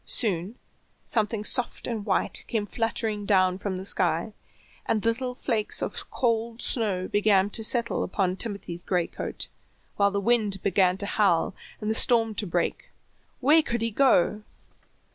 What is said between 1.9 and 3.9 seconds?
white came fluttering down from the